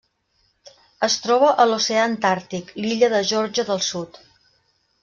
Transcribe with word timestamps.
Es 1.07 1.17
troba 1.25 1.51
a 1.65 1.69
l'oceà 1.73 2.07
Antàrtic: 2.13 2.75
l'illa 2.81 3.13
de 3.17 3.25
Geòrgia 3.35 3.71
del 3.73 3.89
Sud. 3.91 4.21